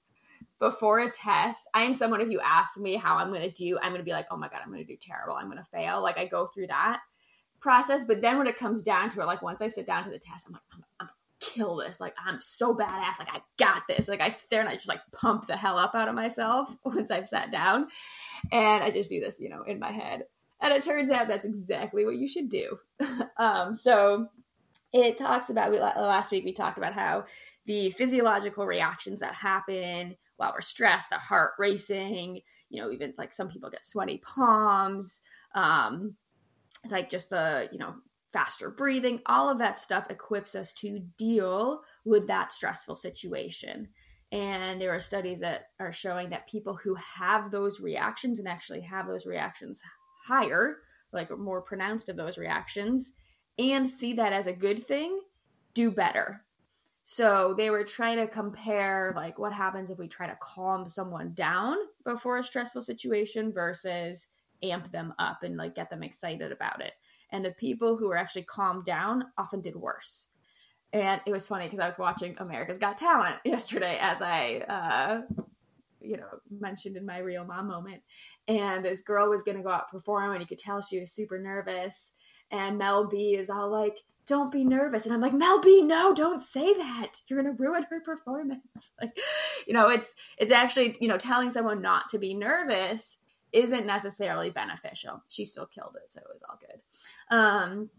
[0.59, 4.03] before a test, I'm someone if you ask me how I'm gonna do, I'm gonna
[4.03, 6.01] be like, oh my god, I'm gonna do terrible, I'm gonna fail.
[6.01, 7.01] Like I go through that
[7.59, 10.09] process, but then when it comes down to it, like once I sit down to
[10.09, 11.09] the test, I'm like, I'm, I'm
[11.39, 11.99] kill this.
[11.99, 13.19] Like, I'm so badass.
[13.19, 14.07] Like, I got this.
[14.07, 16.69] Like, I sit there and I just like pump the hell up out of myself
[16.85, 17.87] once I've sat down.
[18.51, 20.23] And I just do this, you know, in my head.
[20.61, 22.79] And it turns out that's exactly what you should do.
[23.37, 24.27] um, so
[24.93, 27.25] it talks about, we, last week we talked about how
[27.65, 33.33] the physiological reactions that happen while we're stressed, the heart racing, you know, even like
[33.33, 35.21] some people get sweaty palms,
[35.55, 36.15] um,
[36.89, 37.95] like just the, you know,
[38.33, 43.87] faster breathing, all of that stuff equips us to deal with that stressful situation.
[44.31, 48.81] And there are studies that are showing that people who have those reactions and actually
[48.81, 49.81] have those reactions
[50.25, 50.77] higher,
[51.13, 53.13] like more pronounced of those reactions,
[53.57, 55.19] and see that as a good thing,
[55.73, 56.43] do better.
[57.05, 61.33] So they were trying to compare like what happens if we try to calm someone
[61.33, 64.27] down before a stressful situation versus
[64.63, 66.93] amp them up and like get them excited about it
[67.31, 70.27] and the people who were actually calmed down often did worse.
[70.93, 75.21] And it was funny because I was watching America's Got Talent yesterday, as I, uh,
[75.99, 78.01] you know, mentioned in my real mom moment.
[78.47, 81.11] And this girl was going to go out perform, and you could tell she was
[81.11, 82.11] super nervous.
[82.51, 86.13] And Mel B is all like, "Don't be nervous," and I'm like, "Mel B, no,
[86.13, 87.21] don't say that.
[87.27, 88.61] You're to ruin her performance."
[89.01, 89.17] Like,
[89.67, 93.17] you know, it's it's actually you know telling someone not to be nervous
[93.53, 95.23] isn't necessarily beneficial.
[95.29, 97.35] She still killed it, so it was all good.
[97.35, 97.89] Um,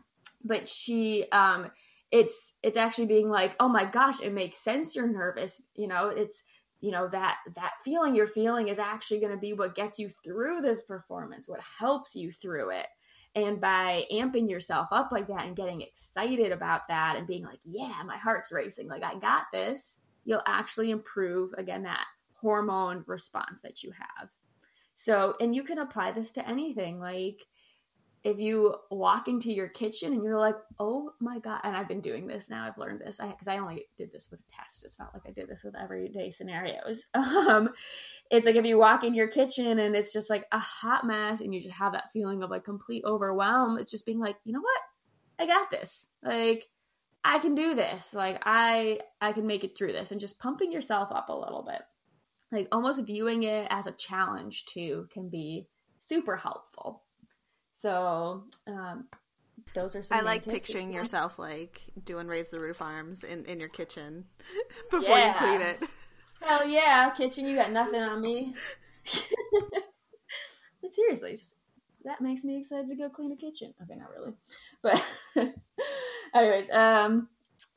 [0.45, 1.71] but she, um,
[2.11, 4.97] it's it's actually being like, oh my gosh, it makes sense.
[4.97, 5.61] You're nervous.
[5.75, 6.43] You know, it's
[6.81, 10.09] you know that that feeling you're feeling is actually going to be what gets you
[10.25, 12.87] through this performance, what helps you through it.
[13.35, 17.61] And by amping yourself up like that and getting excited about that and being like,
[17.65, 23.61] yeah, my heart's racing, like I got this, you'll actually improve again that hormone response
[23.63, 24.29] that you have.
[24.95, 26.99] So, and you can apply this to anything.
[26.99, 27.47] Like,
[28.25, 32.01] if you walk into your kitchen and you're like, oh my God, and I've been
[32.01, 34.85] doing this now, I've learned this because I, I, only did this with tests.
[34.85, 37.07] It's not like I did this with everyday scenarios.
[37.15, 37.71] Um,
[38.31, 41.41] it's like if you walk in your kitchen and it's just like a hot mess
[41.41, 44.53] and you just have that feeling of like complete overwhelm, it's just being like, you
[44.53, 44.81] know what?
[45.39, 46.07] I got this.
[46.23, 46.67] Like,
[47.25, 48.13] I can do this.
[48.13, 51.63] Like, I, I can make it through this and just pumping yourself up a little
[51.63, 51.81] bit
[52.51, 55.67] like almost viewing it as a challenge too can be
[55.99, 57.03] super helpful.
[57.81, 59.07] So um,
[59.75, 60.19] those are some.
[60.19, 64.25] I like picturing yourself like doing raise the roof arms in in your kitchen
[64.91, 65.33] before yeah.
[65.33, 65.83] you clean it.
[66.41, 67.47] Hell yeah, kitchen!
[67.47, 68.55] You got nothing on me.
[70.83, 71.55] but seriously, just,
[72.05, 73.75] that makes me excited to go clean a kitchen.
[73.83, 74.33] Okay, not really,
[74.83, 75.03] but
[76.35, 77.29] anyways, um,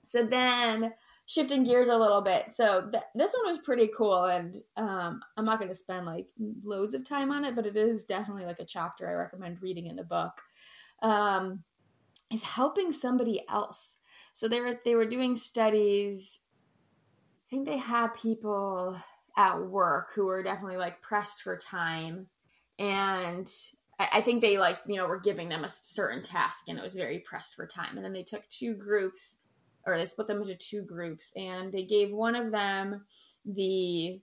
[0.05, 0.93] so then
[1.25, 2.53] shifting gears a little bit.
[2.53, 6.27] So th- this one was pretty cool, and um, I'm not going to spend like
[6.63, 9.87] loads of time on it, but it is definitely like a chapter I recommend reading
[9.87, 10.41] in the book.
[11.01, 11.63] Um,
[12.31, 13.97] is helping somebody else.
[14.33, 16.39] So they were they were doing studies.
[17.47, 18.97] I think they had people
[19.37, 22.27] at work who were definitely like pressed for time,
[22.79, 23.51] and
[23.99, 26.83] I, I think they like you know were giving them a certain task, and it
[26.83, 27.97] was very pressed for time.
[27.97, 29.37] And then they took two groups
[29.85, 33.03] or they split them into two groups and they gave one of them
[33.45, 34.21] the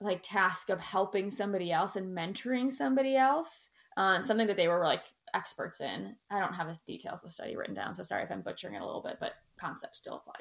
[0.00, 4.68] like task of helping somebody else and mentoring somebody else on uh, something that they
[4.68, 5.02] were like
[5.34, 6.14] experts in.
[6.30, 8.74] I don't have the details of the study written down, so sorry if I'm butchering
[8.74, 10.40] it a little bit, but concepts still apply.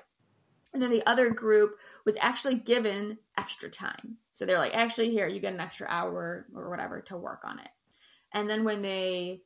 [0.74, 4.18] And then the other group was actually given extra time.
[4.34, 7.60] So they're like, actually, here, you get an extra hour or whatever to work on
[7.60, 7.70] it.
[8.34, 9.42] And then when they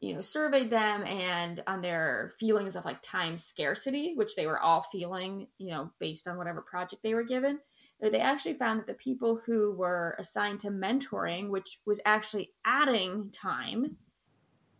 [0.00, 4.60] you know, surveyed them and on their feelings of like time scarcity, which they were
[4.60, 7.58] all feeling, you know, based on whatever project they were given,
[8.00, 13.30] they actually found that the people who were assigned to mentoring, which was actually adding
[13.32, 13.96] time,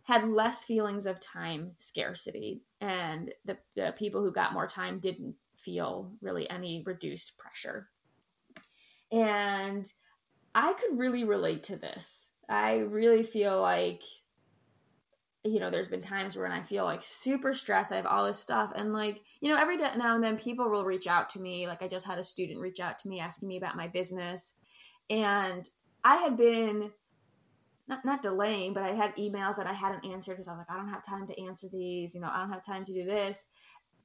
[0.04, 2.62] had less feelings of time scarcity.
[2.80, 7.88] And the, the people who got more time didn't feel really any reduced pressure.
[9.10, 9.90] And
[10.54, 12.28] I could really relate to this.
[12.48, 14.02] I really feel like
[15.48, 17.92] you know, there's been times when I feel like super stressed.
[17.92, 18.72] I have all this stuff.
[18.74, 21.66] And like, you know, every now and then people will reach out to me.
[21.66, 24.52] Like, I just had a student reach out to me asking me about my business.
[25.10, 25.68] And
[26.04, 26.90] I had been
[27.88, 30.70] not, not delaying, but I had emails that I hadn't answered because I was like,
[30.70, 32.14] I don't have time to answer these.
[32.14, 33.38] You know, I don't have time to do this.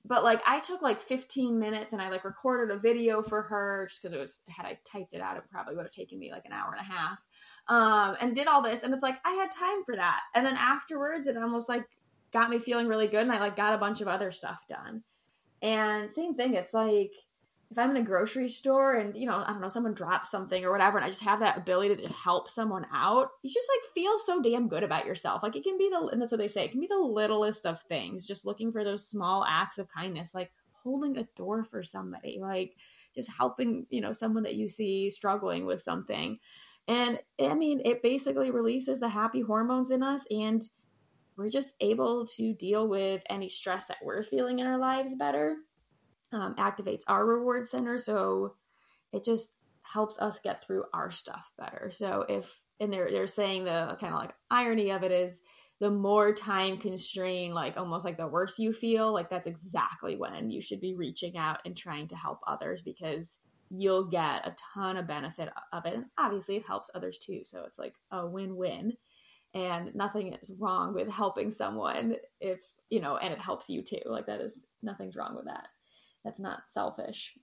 [0.06, 3.88] But like, I took like 15 minutes and I like recorded a video for her
[3.89, 6.32] just because it was, had I typed it out, it probably would have taken me
[6.32, 7.19] like an hour and a half
[7.67, 8.84] um, and did all this.
[8.84, 10.21] And it's like, I had time for that.
[10.36, 11.86] And then afterwards, it almost like
[12.32, 13.21] got me feeling really good.
[13.21, 15.04] And I like got a bunch of other stuff done.
[15.62, 17.12] And same thing, it's like,
[17.71, 20.63] if I'm in the grocery store and, you know, I don't know, someone drops something
[20.63, 23.93] or whatever, and I just have that ability to help someone out, you just like
[23.95, 25.41] feel so damn good about yourself.
[25.41, 27.65] Like it can be the, and that's what they say, it can be the littlest
[27.65, 30.52] of things, just looking for those small acts of kindness, like
[30.84, 32.76] holding a door for somebody, like
[33.15, 36.38] just helping, you know, someone that you see struggling with something.
[36.88, 40.62] And I mean, it basically releases the happy hormones in us, and
[41.38, 45.56] we're just able to deal with any stress that we're feeling in our lives better.
[46.32, 48.56] Um, activates our reward center, so
[49.12, 51.91] it just helps us get through our stuff better.
[51.91, 55.39] So if and they're they're saying the kind of like irony of it is
[55.80, 60.50] the more time constrained, like almost like the worse you feel, like that's exactly when
[60.50, 63.38] you should be reaching out and trying to help others because
[63.76, 65.94] you'll get a ton of benefit of it.
[65.94, 67.42] And obviously, it helps others too.
[67.44, 68.94] So it's like a win win.
[69.56, 72.60] And nothing is wrong with helping someone if,
[72.90, 74.02] you know, and it helps you too.
[74.06, 75.68] Like, that is nothing's wrong with that.
[76.24, 77.34] That's not selfish.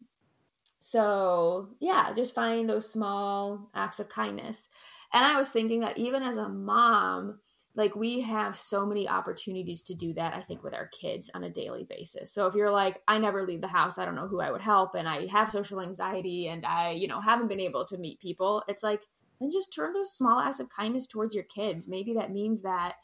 [0.80, 4.68] So, yeah, just finding those small acts of kindness.
[5.12, 7.38] And I was thinking that even as a mom,
[7.74, 11.44] like we have so many opportunities to do that i think with our kids on
[11.44, 12.32] a daily basis.
[12.32, 14.60] So if you're like i never leave the house i don't know who i would
[14.60, 18.20] help and i have social anxiety and i you know haven't been able to meet
[18.20, 19.02] people it's like
[19.40, 21.88] then just turn those small acts of kindness towards your kids.
[21.88, 22.96] Maybe that means that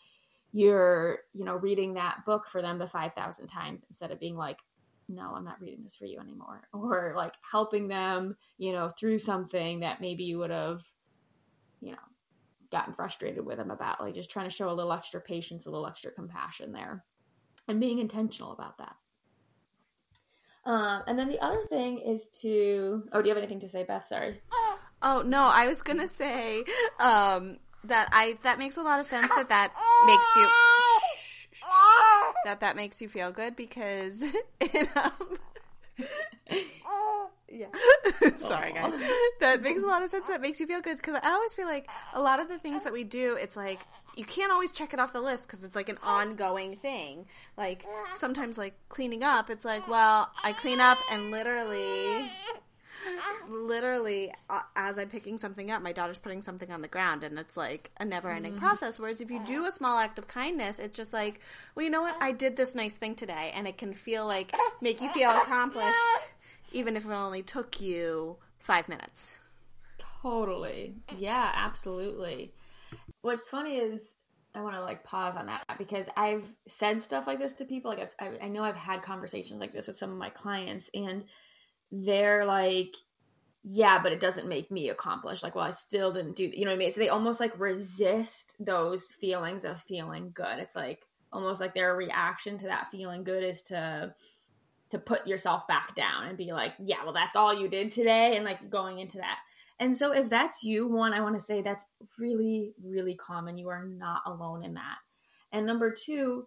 [0.52, 4.58] you're you know reading that book for them the 5000 times instead of being like
[5.08, 9.18] no i'm not reading this for you anymore or like helping them you know through
[9.18, 10.82] something that maybe you would have
[11.80, 11.98] you know
[12.70, 15.70] gotten frustrated with him about, like just trying to show a little extra patience, a
[15.70, 17.04] little extra compassion there,
[17.68, 18.96] and being intentional about that.
[20.64, 23.04] Um, and then the other thing is to.
[23.12, 24.08] Oh, do you have anything to say, Beth?
[24.08, 24.40] Sorry.
[25.02, 26.64] Oh no, I was gonna say
[26.98, 29.72] um, that I that makes a lot of sense that that
[30.06, 30.48] makes you
[32.44, 34.22] that that makes you feel good because
[34.60, 35.38] it, um,
[37.48, 37.66] yeah.
[38.38, 38.92] Sorry, guys.
[39.40, 40.26] That makes a lot of sense.
[40.28, 42.82] That makes you feel good because I always feel like a lot of the things
[42.82, 43.80] that we do, it's like
[44.16, 47.26] you can't always check it off the list because it's like an ongoing thing.
[47.56, 52.30] Like sometimes, like cleaning up, it's like, well, I clean up and literally,
[53.48, 57.38] literally, uh, as I'm picking something up, my daughter's putting something on the ground, and
[57.38, 58.58] it's like a never-ending mm.
[58.58, 58.98] process.
[58.98, 61.40] Whereas if you do a small act of kindness, it's just like,
[61.74, 62.16] well, you know what?
[62.20, 65.94] I did this nice thing today, and it can feel like make you feel accomplished
[66.72, 69.38] even if it only took you five minutes.
[70.22, 70.94] Totally.
[71.16, 72.52] Yeah, absolutely.
[73.22, 74.00] What's funny is
[74.56, 77.90] I want to like pause on that because I've said stuff like this to people.
[77.90, 81.24] Like I've, I know I've had conversations like this with some of my clients, and
[81.92, 82.94] they're like,
[83.62, 86.44] "Yeah, but it doesn't make me accomplished." Like, well, I still didn't do.
[86.44, 86.92] You know what I mean?
[86.92, 90.58] So they almost like resist those feelings of feeling good.
[90.58, 91.00] It's like
[91.32, 94.14] almost like their reaction to that feeling good is to
[94.90, 98.36] to put yourself back down and be like, yeah, well, that's all you did today,
[98.36, 99.38] and like going into that.
[99.78, 101.84] And so, if that's you, one, I want to say that's
[102.18, 103.58] really, really common.
[103.58, 104.96] You are not alone in that.
[105.52, 106.46] And number two,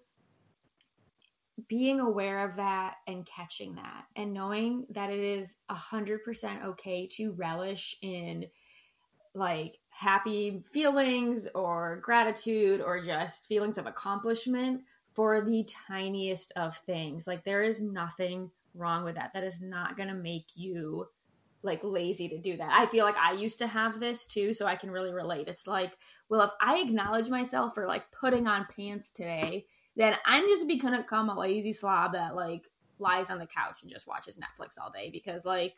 [1.68, 7.32] being aware of that and catching that and knowing that it is 100% okay to
[7.34, 8.46] relish in
[9.36, 14.82] like happy feelings or gratitude or just feelings of accomplishment
[15.20, 17.28] for the tiniest of things.
[17.28, 19.32] Like there is nothing wrong with that.
[19.34, 21.10] That is not going to make you
[21.62, 22.72] like lazy to do that.
[22.72, 25.50] I feel like I used to have this too, so I can really relate.
[25.50, 25.92] It's like,
[26.30, 29.66] well, if I acknowledge myself for like putting on pants today,
[29.98, 32.64] then I'm just become a lazy slob that like
[32.98, 35.76] lies on the couch and just watches Netflix all day because like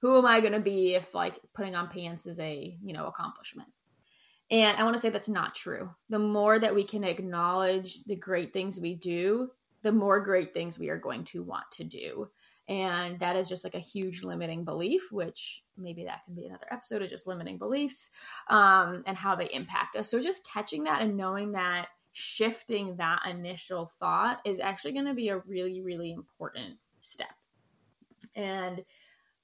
[0.00, 3.70] who am I gonna be if like putting on pants is a, you know, accomplishment?
[4.50, 5.90] And I want to say that's not true.
[6.08, 9.50] The more that we can acknowledge the great things we do,
[9.82, 12.28] the more great things we are going to want to do.
[12.68, 16.66] And that is just like a huge limiting belief, which maybe that can be another
[16.70, 18.10] episode of just limiting beliefs
[18.48, 20.10] um, and how they impact us.
[20.10, 25.14] So just catching that and knowing that shifting that initial thought is actually going to
[25.14, 27.28] be a really, really important step.
[28.34, 28.84] And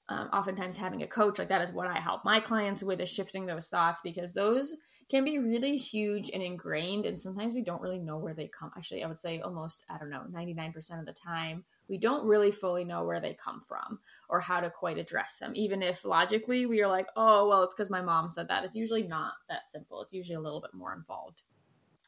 [0.09, 3.09] um, oftentimes having a coach like that is what I help my clients with is
[3.09, 4.75] shifting those thoughts because those
[5.09, 8.71] can be really huge and ingrained and sometimes we don't really know where they come
[8.75, 12.51] actually i would say almost i don't know 99% of the time we don't really
[12.51, 15.51] fully know where they come from or how to quite address them.
[15.55, 18.63] Even if logically we are like oh well it's because my mom said that.
[18.63, 20.01] It's usually not that simple.
[20.01, 21.41] It's usually a little bit more involved.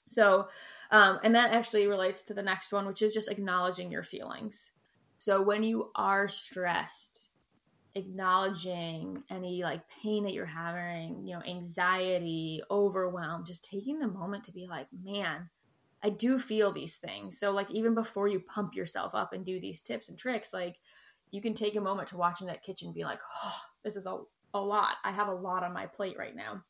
[0.10, 0.48] So
[0.92, 4.72] um, and that actually relates to the next one which is just acknowledging your feelings.
[5.18, 7.27] So when you are stressed
[7.98, 14.44] acknowledging any like pain that you're having, you know, anxiety, overwhelm, just taking the moment
[14.46, 15.50] to be like, man,
[16.04, 17.40] I do feel these things.
[17.40, 20.76] So like even before you pump yourself up and do these tips and tricks, like
[21.32, 24.06] you can take a moment to watch in that kitchen be like, oh, this is
[24.06, 24.20] a,
[24.54, 24.96] a lot.
[25.04, 26.64] I have a lot on my plate right now.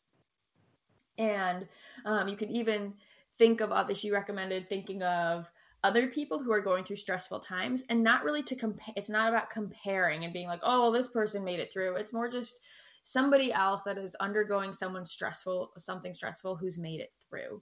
[1.17, 1.67] And
[2.05, 2.93] um, you can even
[3.37, 3.97] think of others.
[3.97, 5.45] She recommended thinking of
[5.87, 9.29] other people who are going through stressful times and not really to compare it's not
[9.29, 11.95] about comparing and being like oh well, this person made it through.
[11.95, 12.59] It's more just
[13.03, 17.61] somebody else that is undergoing someone stressful something stressful who's made it through.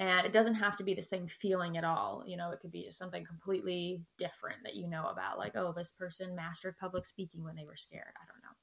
[0.00, 2.72] And it doesn't have to be the same feeling at all you know it could
[2.72, 7.06] be just something completely different that you know about like oh this person mastered public
[7.06, 8.54] speaking when they were scared i don't know.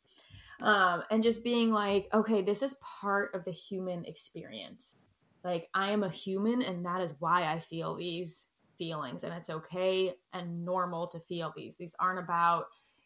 [0.61, 4.97] Um, and just being like okay this is part of the human experience.
[5.43, 9.51] Like i am a human and that is why i feel these feelings and it's
[9.51, 11.75] okay and normal to feel these.
[11.75, 12.65] These aren't about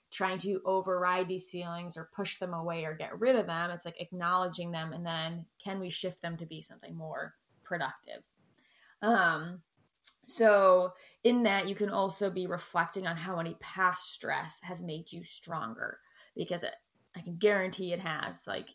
[0.10, 3.72] trying to override these feelings or push them away or get rid of them.
[3.72, 7.34] It's like acknowledging them and then can we shift them to be something more
[7.66, 8.24] productive?
[9.02, 9.62] Um,
[10.28, 15.12] so, in that, you can also be reflecting on how any past stress has made
[15.12, 16.00] you stronger
[16.36, 16.74] because it,
[17.16, 18.38] I can guarantee it has.
[18.48, 18.70] Like,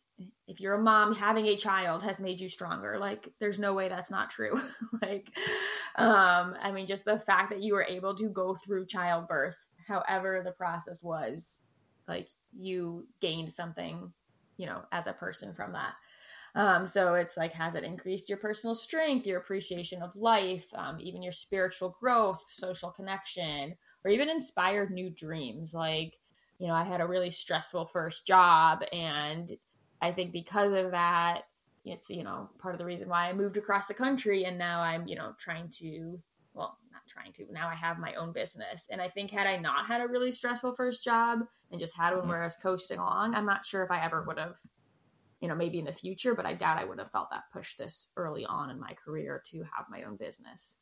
[0.46, 2.98] if you're a mom having a child has made you stronger.
[2.98, 4.60] Like there's no way that's not true.
[5.02, 5.30] Like
[5.96, 10.42] um i mean just the fact that you were able to go through childbirth however
[10.44, 11.58] the process was
[12.06, 14.12] like you gained something
[14.56, 15.94] you know as a person from that.
[16.54, 20.98] Um so it's like has it increased your personal strength your appreciation of life um,
[21.00, 23.74] even your spiritual growth social connection
[24.04, 25.74] or even inspired new dreams?
[25.74, 26.14] Like
[26.58, 29.56] you know i had a really stressful first job and
[30.00, 31.42] I think because of that,
[31.84, 34.80] it's you know part of the reason why I moved across the country and now
[34.80, 36.20] I'm you know trying to
[36.54, 38.86] well not trying to now I have my own business.
[38.90, 41.40] And I think had I not had a really stressful first job
[41.70, 42.30] and just had one mm-hmm.
[42.30, 44.56] where I was coasting along I'm not sure if I ever would have
[45.40, 47.76] you know maybe in the future but I doubt I would have felt that push
[47.76, 50.76] this early on in my career to have my own business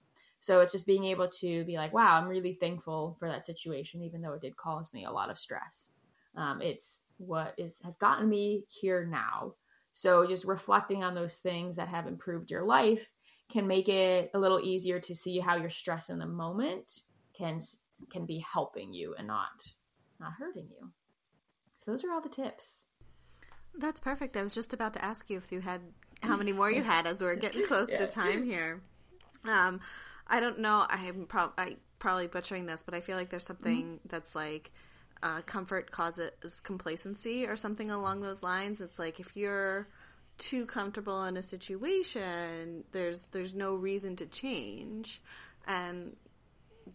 [0.46, 4.02] so it's just being able to be like wow I'm really thankful for that situation
[4.02, 5.90] even though it did cause me a lot of stress
[6.36, 9.54] um, it's what is has gotten me here now.
[9.92, 13.06] So just reflecting on those things that have improved your life
[13.50, 17.00] can make it a little easier to see how your stress in the moment
[17.36, 17.60] can
[18.12, 19.48] can be helping you and not
[20.20, 20.90] not hurting you.
[21.76, 22.84] So those are all the tips.
[23.78, 24.36] That's perfect.
[24.36, 25.80] I was just about to ask you if you had
[26.22, 27.98] how many more you had as we're getting close yeah.
[27.98, 28.80] to time here.
[29.44, 29.80] Um,
[30.26, 30.84] I don't know.
[30.88, 34.08] I'm I probably butchering this, but I feel like there's something mm-hmm.
[34.08, 34.72] that's like
[35.22, 38.80] uh, comfort causes complacency or something along those lines.
[38.80, 39.88] It's like if you're
[40.38, 45.22] too comfortable in a situation, there's there's no reason to change,
[45.66, 46.16] and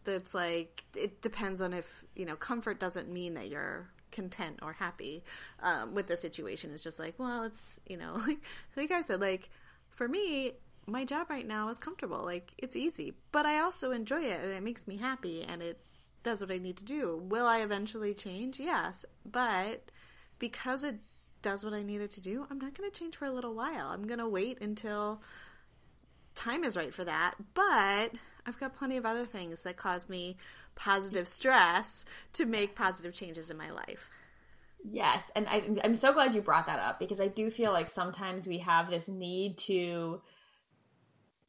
[0.05, 4.73] it's like it depends on if you know comfort doesn't mean that you're content or
[4.73, 5.23] happy
[5.61, 6.71] um, with the situation.
[6.73, 8.39] It's just like well, it's you know like
[8.75, 9.49] like I said like
[9.89, 10.53] for me
[10.91, 14.51] my job right now is comfortable like it's easy but i also enjoy it and
[14.51, 15.79] it makes me happy and it
[16.23, 17.21] does what I need to do.
[17.23, 18.59] Will I eventually change?
[18.59, 19.05] Yes.
[19.25, 19.91] But
[20.39, 20.99] because it
[21.41, 23.55] does what I need it to do, I'm not going to change for a little
[23.55, 23.87] while.
[23.87, 25.21] I'm going to wait until
[26.35, 27.35] time is right for that.
[27.53, 28.11] But
[28.45, 30.37] I've got plenty of other things that cause me
[30.75, 34.09] positive stress to make positive changes in my life.
[34.83, 37.87] Yes, and I, I'm so glad you brought that up because I do feel like
[37.87, 40.21] sometimes we have this need to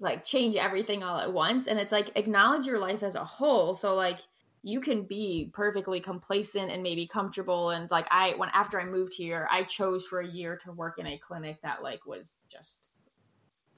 [0.02, 3.74] like change everything all at once, and it's like acknowledge your life as a whole.
[3.74, 4.18] So like
[4.62, 9.14] you can be perfectly complacent and maybe comfortable and like I when after I moved
[9.14, 12.90] here, I chose for a year to work in a clinic that like was just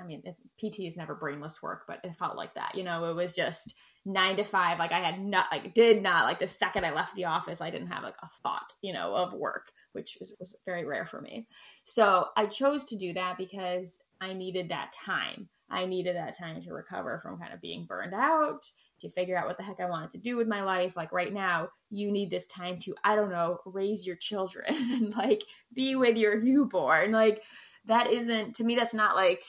[0.00, 0.22] I mean,
[0.58, 2.74] PT is never brainless work, but it felt like that.
[2.74, 4.78] You know, it was just nine to five.
[4.78, 7.70] Like I had not, like did not, like the second I left the office, I
[7.70, 11.20] didn't have like a thought, you know, of work, which is, was very rare for
[11.20, 11.46] me.
[11.84, 15.48] So I chose to do that because I needed that time.
[15.74, 18.64] I needed that time to recover from kind of being burned out,
[19.00, 20.92] to figure out what the heck I wanted to do with my life.
[20.96, 25.14] Like right now, you need this time to, I don't know, raise your children and
[25.16, 25.42] like
[25.74, 27.12] be with your newborn.
[27.12, 27.42] Like
[27.86, 29.42] that isn't, to me, that's not like,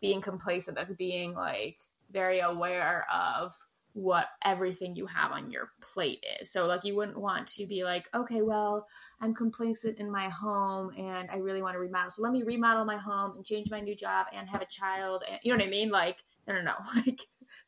[0.00, 1.76] being complacent that's being like
[2.10, 3.52] very aware of
[3.98, 6.52] what everything you have on your plate is.
[6.52, 8.86] So like you wouldn't want to be like, okay, well,
[9.20, 12.10] I'm complacent in my home and I really want to remodel.
[12.10, 15.24] So let me remodel my home and change my new job and have a child
[15.28, 15.90] and you know what I mean?
[15.90, 16.74] Like, no no no.
[16.94, 17.20] Like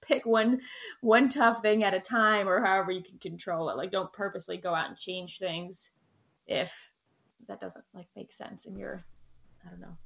[0.03, 0.61] pick one
[1.01, 3.77] one tough thing at a time or however you can control it.
[3.77, 5.91] Like don't purposely go out and change things
[6.47, 6.73] if
[7.49, 9.05] that doesn't like make sense in your
[9.67, 9.97] I don't know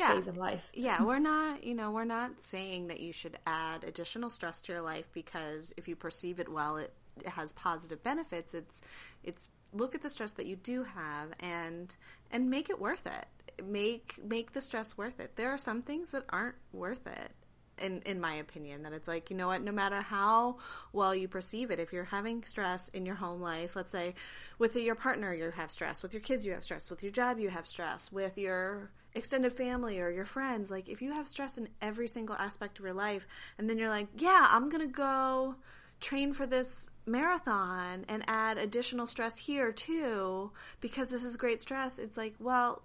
[0.00, 0.14] yeah.
[0.14, 0.62] phase of life.
[0.74, 4.72] Yeah, we're not, you know, we're not saying that you should add additional stress to
[4.72, 8.54] your life because if you perceive it well, it, it has positive benefits.
[8.54, 8.82] It's
[9.22, 11.94] it's look at the stress that you do have and
[12.30, 13.26] and make it worth it.
[13.64, 15.36] Make make the stress worth it.
[15.36, 17.32] There are some things that aren't worth it
[17.80, 20.58] in in my opinion that it's like you know what no matter how
[20.92, 24.14] well you perceive it if you're having stress in your home life let's say
[24.58, 27.38] with your partner you have stress with your kids you have stress with your job
[27.38, 31.58] you have stress with your extended family or your friends like if you have stress
[31.58, 33.26] in every single aspect of your life
[33.58, 35.54] and then you're like yeah i'm going to go
[36.00, 40.50] train for this marathon and add additional stress here too
[40.80, 42.82] because this is great stress it's like well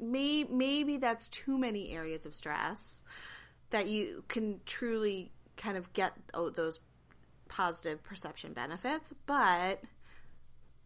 [0.00, 3.04] may, maybe that's too many areas of stress
[3.68, 6.80] that you can truly kind of get oh, those
[7.48, 9.82] positive perception benefits but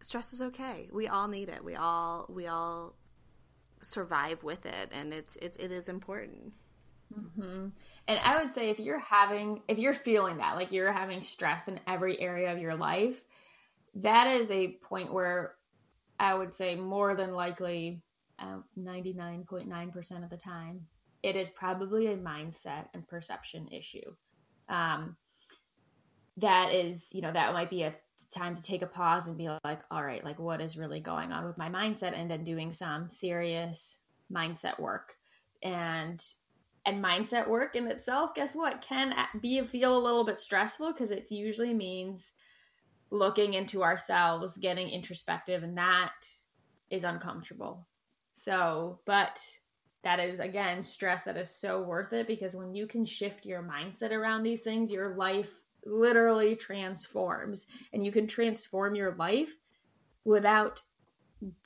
[0.05, 0.87] stress is okay.
[0.91, 1.63] We all need it.
[1.63, 2.93] We all we all
[3.85, 6.53] survive with it and it's it's it is important
[7.13, 7.67] mm-hmm.
[8.07, 11.67] and i would say if you're having if you're feeling that like you're having stress
[11.67, 13.21] in every area of your life
[13.95, 15.55] that is a point where
[16.19, 18.01] i would say more than likely
[18.37, 20.85] uh, 99.9% of the time
[21.25, 24.13] it is probably a mindset and perception issue.
[24.69, 25.17] Um,
[26.37, 27.95] that is, you know, that might be a
[28.35, 31.31] time to take a pause and be like, all right, like what is really going
[31.31, 33.97] on with my mindset, and then doing some serious
[34.31, 35.15] mindset work.
[35.63, 36.23] And
[36.85, 41.09] and mindset work in itself, guess what, can be feel a little bit stressful because
[41.09, 42.23] it usually means
[43.09, 46.13] looking into ourselves, getting introspective, and that
[46.91, 47.87] is uncomfortable.
[48.35, 49.41] So, but
[50.03, 53.63] that is again stress that is so worth it because when you can shift your
[53.63, 55.51] mindset around these things your life
[55.85, 59.49] literally transforms and you can transform your life
[60.23, 60.81] without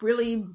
[0.01, 0.45] really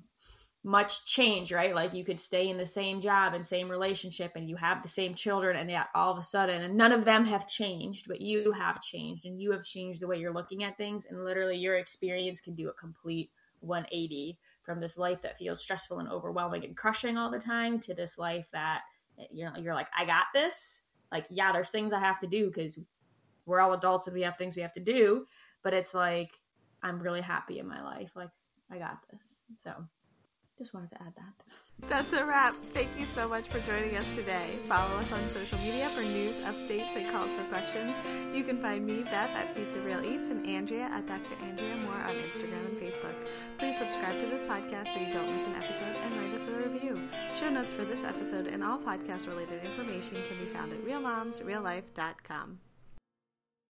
[0.66, 4.48] much change right like you could stay in the same job and same relationship and
[4.48, 7.24] you have the same children and yet all of a sudden and none of them
[7.26, 10.76] have changed but you have changed and you have changed the way you're looking at
[10.78, 15.62] things and literally your experience can do a complete 180 from this life that feels
[15.62, 18.80] stressful and overwhelming and crushing all the time to this life that
[19.30, 20.80] you know you're like I got this.
[21.12, 22.78] Like yeah, there's things I have to do because
[23.46, 25.26] we're all adults and we have things we have to do,
[25.62, 26.30] but it's like
[26.82, 28.10] I'm really happy in my life.
[28.14, 28.30] Like
[28.70, 29.20] I got this.
[29.62, 29.72] So
[30.58, 31.88] just wanted to add that.
[31.88, 32.54] That's a wrap.
[32.72, 34.50] Thank you so much for joining us today.
[34.66, 37.92] Follow us on social media for news, updates, and calls for questions.
[38.32, 41.34] You can find me, Beth, at Pizza Real Eats, and Andrea at Dr.
[41.42, 43.14] Andrea Moore on Instagram and Facebook.
[43.58, 46.52] Please subscribe to this podcast so you don't miss an episode and write us a
[46.52, 47.08] review.
[47.40, 52.60] Show notes for this episode and all podcast related information can be found at realmomsreallife.com.